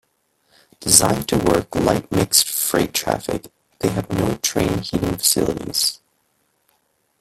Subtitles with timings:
[0.79, 3.51] Designed to work light mixed freight traffic,
[3.81, 5.99] they have no train heating facilities.